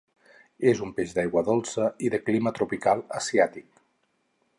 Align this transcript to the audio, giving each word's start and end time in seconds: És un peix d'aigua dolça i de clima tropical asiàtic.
És 0.69 0.79
un 0.85 0.93
peix 0.99 1.11
d'aigua 1.17 1.43
dolça 1.49 1.89
i 2.07 2.11
de 2.13 2.21
clima 2.29 2.53
tropical 2.61 3.05
asiàtic. 3.21 3.69